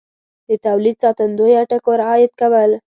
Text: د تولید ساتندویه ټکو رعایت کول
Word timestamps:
د 0.49 0.51
تولید 0.65 0.97
ساتندویه 1.03 1.61
ټکو 1.69 1.91
رعایت 2.01 2.31
کول 2.41 2.71